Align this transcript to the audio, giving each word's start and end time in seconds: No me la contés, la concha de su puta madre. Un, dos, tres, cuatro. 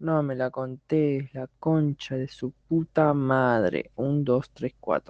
No 0.00 0.22
me 0.24 0.34
la 0.34 0.50
contés, 0.50 1.32
la 1.34 1.46
concha 1.60 2.16
de 2.16 2.26
su 2.26 2.50
puta 2.66 3.14
madre. 3.14 3.92
Un, 3.94 4.24
dos, 4.24 4.50
tres, 4.52 4.74
cuatro. 4.80 5.04